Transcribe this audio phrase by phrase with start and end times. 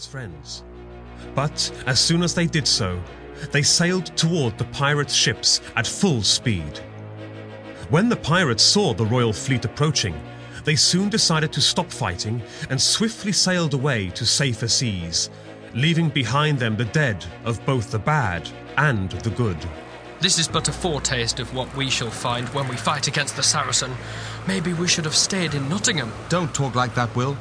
[0.00, 0.64] his friends.
[1.34, 2.98] But as soon as they did so,
[3.52, 6.78] they sailed toward the pirate ships at full speed.
[7.90, 10.14] When the pirates saw the royal fleet approaching,
[10.64, 15.28] they soon decided to stop fighting and swiftly sailed away to safer seas,
[15.74, 18.48] leaving behind them the dead of both the bad
[18.78, 19.58] and the good.
[20.20, 23.42] This is but a foretaste of what we shall find when we fight against the
[23.42, 23.92] Saracen.
[24.46, 26.12] Maybe we should have stayed in Nottingham.
[26.30, 27.36] Don't talk like that, Will.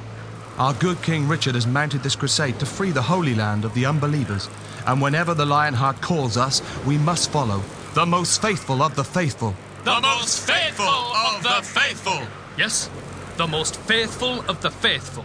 [0.59, 3.85] Our good King Richard has mounted this crusade to free the Holy Land of the
[3.85, 4.49] unbelievers,
[4.85, 7.63] and whenever the Lionheart calls us, we must follow.
[7.93, 9.55] The most faithful of the faithful.
[9.85, 12.27] The most faithful of the faithful.
[12.57, 12.89] Yes,
[13.37, 15.23] the most faithful of the faithful.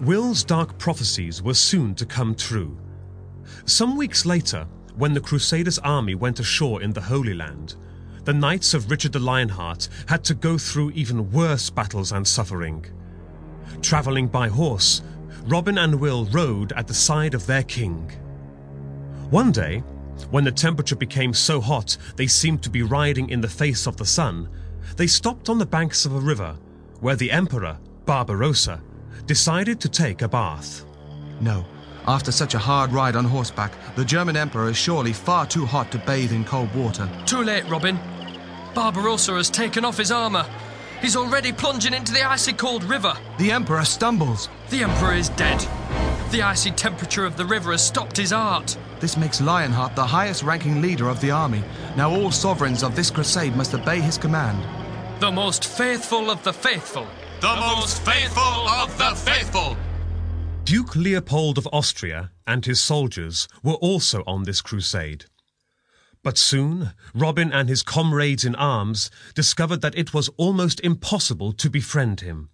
[0.00, 2.74] Will's dark prophecies were soon to come true.
[3.66, 4.66] Some weeks later,
[4.96, 7.76] when the Crusaders' army went ashore in the Holy Land,
[8.24, 12.86] the knights of Richard the Lionheart had to go through even worse battles and suffering.
[13.82, 15.02] Travelling by horse,
[15.44, 18.10] Robin and Will rode at the side of their king.
[19.30, 19.80] One day,
[20.30, 23.96] when the temperature became so hot they seemed to be riding in the face of
[23.96, 24.48] the sun,
[24.96, 26.56] they stopped on the banks of a river
[27.00, 28.80] where the Emperor, Barbarossa,
[29.26, 30.84] decided to take a bath.
[31.40, 31.66] No,
[32.06, 35.90] after such a hard ride on horseback, the German Emperor is surely far too hot
[35.92, 37.08] to bathe in cold water.
[37.26, 37.98] Too late, Robin.
[38.74, 40.46] Barbarossa has taken off his armour.
[41.02, 43.12] He's already plunging into the icy cold river.
[43.36, 44.48] The Emperor stumbles.
[44.70, 45.58] The Emperor is dead.
[46.30, 48.78] The icy temperature of the river has stopped his art.
[49.00, 51.64] This makes Lionheart the highest ranking leader of the army.
[51.96, 54.64] Now all sovereigns of this crusade must obey his command.
[55.20, 57.08] The most faithful of the faithful.
[57.40, 59.76] The most faithful of the faithful.
[60.62, 65.24] Duke Leopold of Austria and his soldiers were also on this crusade.
[66.22, 71.68] But soon, Robin and his comrades in arms discovered that it was almost impossible to
[71.68, 72.50] befriend him.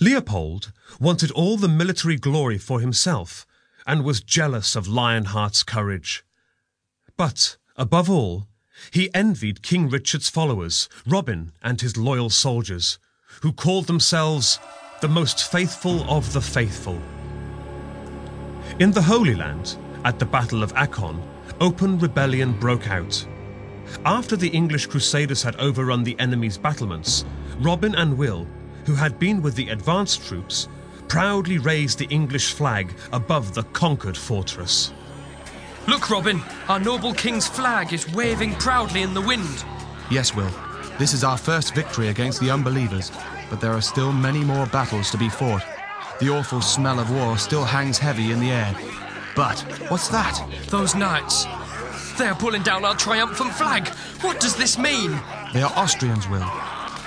[0.00, 3.46] Leopold wanted all the military glory for himself
[3.86, 6.24] and was jealous of Lionheart's courage.
[7.16, 8.46] But, above all,
[8.92, 12.98] he envied King Richard's followers, Robin and his loyal soldiers,
[13.42, 14.60] who called themselves
[15.00, 17.00] the most faithful of the faithful.
[18.78, 21.20] In the Holy Land, at the Battle of Akkon,
[21.60, 23.26] open rebellion broke out.
[24.04, 27.24] After the English Crusaders had overrun the enemy's battlements,
[27.58, 28.46] Robin and Will,
[28.84, 30.68] who had been with the advanced troops,
[31.08, 34.92] proudly raised the English flag above the conquered fortress.
[35.86, 39.64] Look, Robin, our noble king's flag is waving proudly in the wind.
[40.10, 40.50] Yes, Will.
[40.98, 43.10] This is our first victory against the unbelievers,
[43.48, 45.62] but there are still many more battles to be fought.
[46.20, 48.74] The awful smell of war still hangs heavy in the air.
[49.38, 50.44] But what's that?
[50.66, 51.46] Those knights.
[52.18, 53.86] They're pulling down our triumphant flag.
[54.20, 55.12] What does this mean?
[55.54, 56.44] They are Austrians, Will.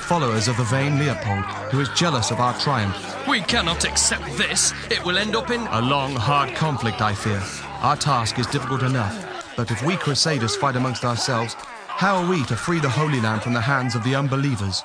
[0.08, 1.44] Followers of the vain Leopold,
[1.74, 3.28] who is jealous of our triumph.
[3.28, 4.72] We cannot accept this.
[4.90, 5.60] It will end up in.
[5.60, 7.44] A long, hard conflict, I fear.
[7.82, 9.54] Our task is difficult enough.
[9.58, 11.56] But if we Crusaders fight amongst ourselves,
[11.88, 14.84] how are we to free the Holy Land from the hands of the unbelievers?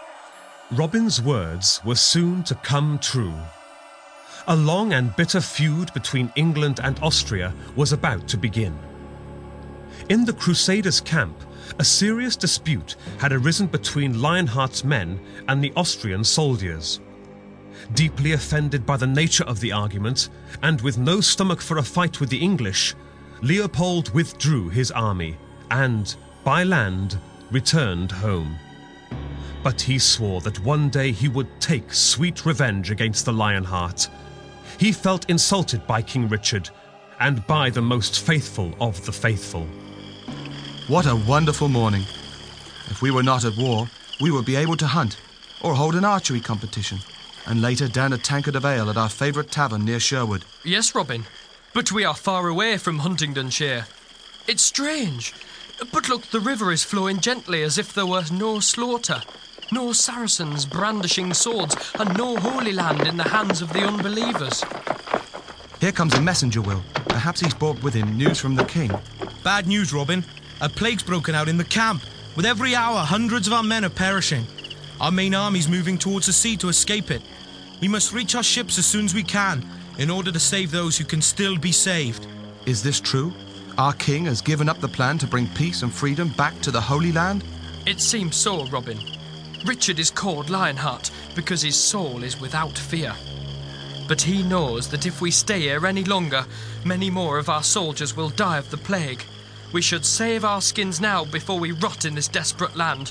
[0.73, 3.35] Robin's words were soon to come true.
[4.49, 8.79] A long and bitter feud between England and Austria was about to begin.
[10.09, 11.37] In the Crusaders' camp,
[11.81, 15.19] a serious dispute had arisen between Lionheart's men
[15.49, 17.01] and the Austrian soldiers.
[17.95, 20.29] Deeply offended by the nature of the argument,
[20.63, 22.95] and with no stomach for a fight with the English,
[23.43, 25.37] Leopold withdrew his army
[25.73, 26.15] and,
[26.45, 27.19] by land,
[27.51, 28.57] returned home.
[29.65, 34.09] But he swore that one day he would take sweet revenge against the Lionheart.
[34.79, 36.71] He felt insulted by King Richard
[37.21, 39.67] and by the most faithful of the faithful.
[40.89, 42.03] What a wonderful morning.
[42.89, 43.89] If we were not at war,
[44.21, 45.17] we would be able to hunt,
[45.63, 46.99] or hold an archery competition,
[47.47, 50.45] and later down a tankard of ale at our favourite tavern near Sherwood.
[50.65, 51.25] Yes, Robin,
[51.75, 53.87] but we are far away from Huntingdonshire.
[54.47, 55.35] It's strange.
[55.93, 59.23] But look, the river is flowing gently as if there were no slaughter,
[59.73, 64.65] no Saracens brandishing swords, and no Holy Land in the hands of the unbelievers.
[65.81, 66.83] Here comes a messenger, Will.
[67.09, 68.91] Perhaps he's brought with him news from the king.
[69.43, 70.25] Bad news, Robin.
[70.61, 72.03] A plague's broken out in the camp.
[72.35, 74.47] With every hour, hundreds of our men are perishing.
[75.01, 77.23] Our main army's moving towards the sea to escape it.
[77.81, 79.65] We must reach our ships as soon as we can
[79.99, 82.27] in order to save those who can still be saved.
[82.65, 83.33] Is this true?
[83.79, 86.81] Our king has given up the plan to bring peace and freedom back to the
[86.81, 87.45] Holy Land?
[87.85, 88.99] It seems so, Robin.
[89.67, 93.13] Richard is called Lionheart because his soul is without fear.
[94.07, 96.47] But he knows that if we stay here any longer,
[96.85, 99.25] many more of our soldiers will die of the plague.
[99.73, 103.09] We should save our skins now before we rot in this desperate land.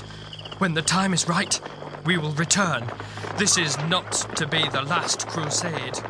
[0.56, 1.60] When the time is right,
[2.06, 2.90] we will return.
[3.36, 6.00] This is not to be the last crusade.